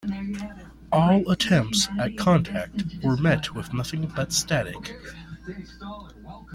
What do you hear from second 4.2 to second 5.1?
static.